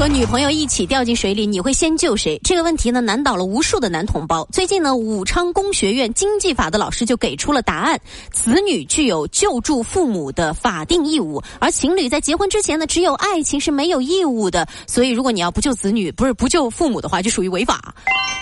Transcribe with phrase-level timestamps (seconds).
[0.00, 2.40] 和女朋友一起掉进水里，你会先救谁？
[2.42, 4.48] 这个问题呢，难倒了无数的男同胞。
[4.50, 8.00] 最近呢，武昌工学院经济法的老师就给出了答案：
[8.32, 14.66] 子女具有救助父母的法定义务，而情侣在结婚之前呢，只有爱情是没有义务的。
[14.86, 17.94] 所以，如果你要不救子女，不是不救父母的话，就属于违法。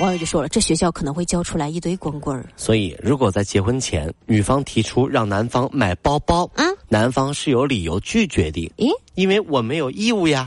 [0.00, 2.44] 网友就说了，这学校可能会教出来一堆光棍儿。
[2.54, 8.70] 所以，如果在结婚前，女方提出让男方买包包，嗯，男方是有理由拒绝的。
[8.76, 8.90] 咦？
[9.14, 10.46] 因为我没有义务呀。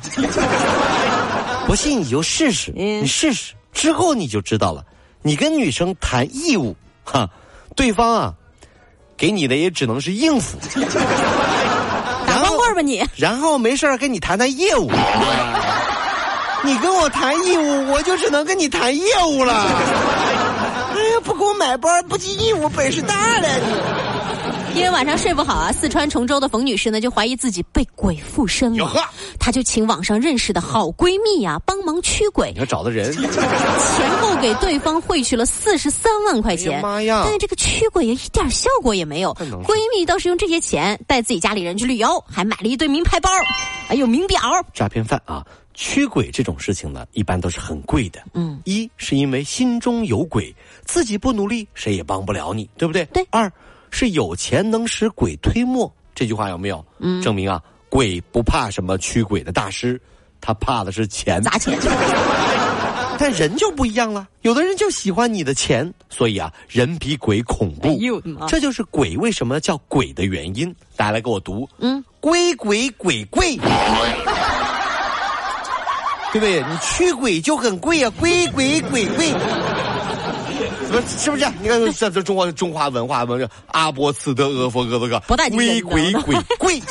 [1.69, 4.83] 不信你就试试，你试试之后你就知道了。
[5.21, 7.29] 你跟女生谈义务，哈，
[7.75, 8.33] 对方啊，
[9.15, 10.57] 给你的也只能是应付。
[12.25, 13.05] 打光棍吧你。
[13.15, 14.89] 然后没事跟你谈谈业务。
[16.65, 19.53] 你跟我谈义务，我就只能跟你谈业务了。
[21.49, 24.79] 我买包，不尽义务，本事大了你。
[24.79, 28.87] 因为晚上睡不好啊，四川崇州的冯女士呢就怀疑自己被鬼附身了，
[29.39, 32.53] 她就请网上认识的好闺蜜呀帮忙驱鬼。
[32.55, 36.79] 要找的人，前后给对方汇去了四十三万块钱。
[36.83, 37.23] 妈呀！
[37.23, 39.33] 但是这个驱鬼也一点效果也没有。
[39.33, 43.27] 闺蜜倒是用这些钱带自己家里人去旅游，还买了一堆名牌包，
[43.87, 44.39] 还有名表。
[44.71, 45.43] 诈骗犯啊，
[45.81, 48.21] 驱鬼这种事情呢，一般都是很贵的。
[48.33, 53.05] 嗯，一是因为心中有鬼，自己不努力，谁也帮不了你，对不对？
[53.05, 53.25] 对。
[53.31, 53.49] 二。
[53.89, 56.85] 是有钱能使鬼推磨，这句话有没有？
[56.99, 59.99] 嗯，证明啊，鬼不怕什么驱鬼的大师，
[60.41, 61.41] 他怕的是钱。
[61.41, 61.79] 砸钱。
[63.17, 67.97] 但人就不一样了，有的人就喜欢你的钱，所以啊，人比鬼恐怖。
[68.49, 70.75] 这就是鬼为什么叫鬼的原因。
[70.97, 73.57] 大家来给我读，嗯，鬼鬼鬼贵，
[76.31, 76.61] 对不对？
[76.61, 79.33] 你驱鬼就很贵啊，鬼鬼鬼贵。
[80.91, 81.45] 不是不是？
[81.61, 86.81] 你看这这中国中华文化文阿波茨德阿佛哥哥，不带鬼鬼鬼贵，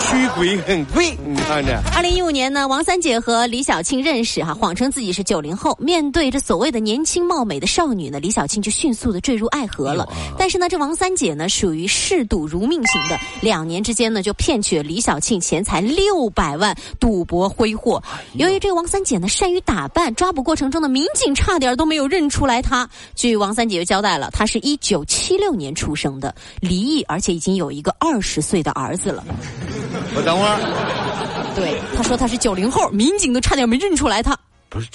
[0.00, 1.16] 驱鬼很贵。
[1.26, 1.80] 你看着。
[1.94, 5.76] 二零一五年呢，王三姐和李小庆认识哈，谎称自己是九零后。
[5.80, 10.08] 面对这所谓的年轻貌美的少女呢，李小庆就迅速的坠入爱河了。
[10.38, 18.02] 但是呢，这王三姐呢，属于嗜赌如命型的，两年之间呢，就骗取了李小庆钱财六百万，赌博挥霍。
[18.34, 22.88] 由于这个王三姐呢，善于打扮，抓捕过程中的民警差点都没有认出来她。
[23.14, 29.24] 据王三姐就交代了，她是一九七六年出生的，离异，而且已经有一个二十岁的儿子了。
[30.14, 31.54] 我等会儿。
[31.54, 34.36] 对，他说他是九零后，民警都差点没认出来他。
[34.68, 34.88] 不是，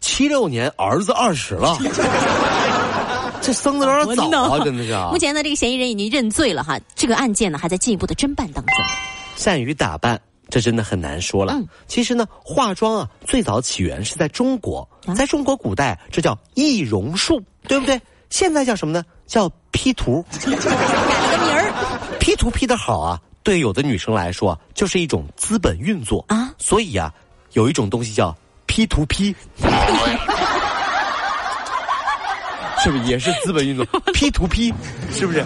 [0.00, 1.76] 七六年儿子二十了，
[3.40, 4.92] 这生的有点早啊，真的是。
[5.10, 8.74] 目前呢，这个嫌疑人已经认罪了哈，这个案件呢还在进一步的侦办当中。
[9.36, 10.20] 善于打扮。
[10.50, 11.58] 这真的很难说了。
[11.88, 18.00] 其实呢，化妆啊，最早起源是在中国，在中国古代，这叫易容术，对不对？
[18.28, 19.02] 现在叫什么呢？
[19.26, 20.22] 叫 P 图。
[20.30, 21.72] 改了个名儿
[22.20, 26.52] ，P 图 P 的好啊，对有的女生来说，就是一种资本运作啊。
[26.58, 27.14] 所以啊，
[27.52, 29.36] 有一种东西叫 P 图 P，
[32.84, 34.70] 是不是也是资本运作？P to P，
[35.10, 35.42] 是不是？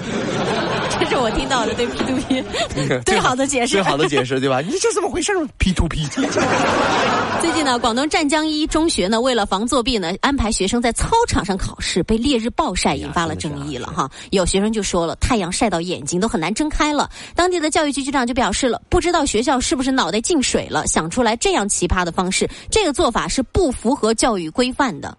[0.98, 2.44] 这是我听到的对 P to P
[3.06, 4.60] 最好的解释，最好的解释对吧？
[4.60, 6.04] 你这怎么回事？P to P。
[7.40, 14.10] 最近呢，广东湛江一中学呢，为了防作弊呢，安排学生在操场上考试，被烈日暴晒，引发了争议了哈。
[14.30, 17.08] 有学生就说了，太阳晒到眼睛都很难睁开了。
[17.36, 25.16] 当地的教育局局长就表示了，不知道学校是不是脑袋进水了，想出来这样奇葩的方式，这个做法是不符合教育规范的。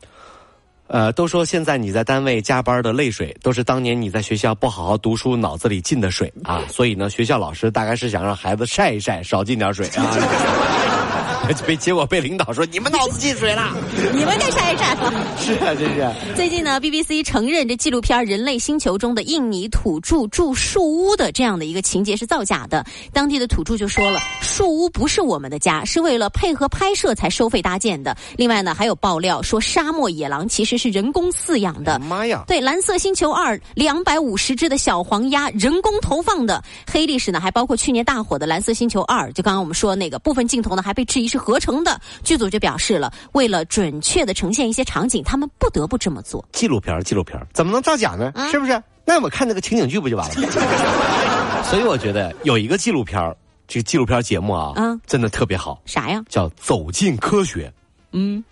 [0.90, 6.64] 呃，都说现在你在单位加班的泪水，都是当年你在学校不好好读书脑子里进的水啊！
[6.68, 11.19] 所以呢，学校老师大概是想让孩子晒一晒，少进点水啊。
[11.66, 13.76] 被结果被领导说你们脑子进水了，
[14.14, 15.14] 你们该晒一晒了。
[15.40, 16.08] 是啊，真是。
[16.36, 22.86] 最近呢，BBC 承认这纪录片《人类星球》中的印尼土著住树屋的这样的一个情节是造假的。
[23.14, 28.16] 当地的土著就说了，树屋不是我们的家，是为了配合拍摄才收费搭建的。
[28.38, 32.00] 另外呢，还有爆料说沙漠野狼其实是人工饲养的。
[32.00, 32.44] 妈呀！
[32.48, 36.64] 对，《蓝色星球二》两百五十只的小黄鸭人工投放的。
[36.92, 41.40] 黑历史呢，还包括去年大火的《蓝色星球二》，就刚刚我们说那个部分镜头呢，还被质疑是。
[41.40, 46.46] 合成的剧组就表示了，为了准确的呈现一些场景，他们不得不这么做。
[46.52, 48.34] 纪录片，纪录片怎么能造假呢？
[48.52, 48.84] 是不是？
[49.06, 50.36] 那我们看那个情景剧不就完了？
[51.64, 53.34] 所以我觉得有一个纪录片
[53.68, 55.82] 这个纪录片节目啊，嗯，真的特别好。
[55.86, 56.22] 啥呀？
[56.28, 57.68] 叫《走进科学》。
[58.12, 58.44] 嗯，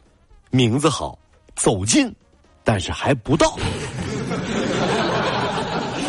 [0.49, 1.19] 名字好，
[1.55, 2.11] 走进，
[2.63, 3.59] 但是还不到。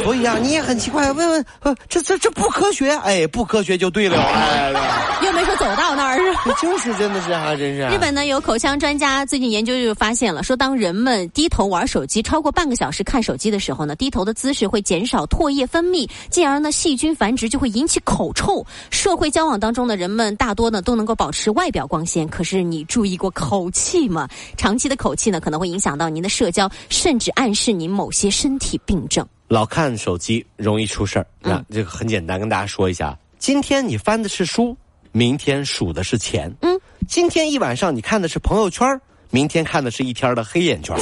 [0.04, 4.72] 所以啊，你也很奇怪，问问，呃，这这这不科学，哎，不科学就对了，哎，
[5.24, 6.18] 又没说走到那儿，
[6.62, 7.82] 就是真的是啊，真是。
[7.88, 18.64] 日本呢有口腔专家最近研究就发现了，说当人们低头玩手机超过半个小时看手机的时候呢，低头的姿势会减少唾液分泌，进而呢细菌繁殖就会引起口臭。
[18.90, 24.28] 社会交往当中的人们大多呢都能够保持外表光鲜，可是你注意过口气吗？
[24.56, 29.26] 长期的口气呢可能会影响到您的社交，甚至暗示您某些身体病症。
[29.48, 34.76] 老看手机容易出事儿，那这个很简单，跟大家说一下：今天你翻的是书，
[35.10, 36.52] 明天数的是钱。
[36.60, 36.78] 嗯，
[37.08, 39.00] 今天一晚上你看的是朋友圈，
[39.30, 40.94] 明天看的是一天的黑眼圈。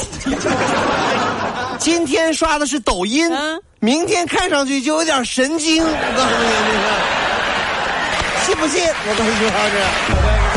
[1.77, 3.29] 今天刷的是抖音，
[3.79, 5.83] 明天看上去就有点神经。
[5.83, 6.49] 我告诉你，
[8.45, 8.81] 信不信？
[8.87, 9.49] 我告诉你，
[10.53, 10.56] 这。